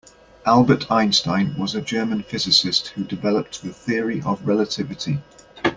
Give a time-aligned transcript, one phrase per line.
[0.47, 5.19] Albert Einstein was a German physicist who developed the Theory of Relativity.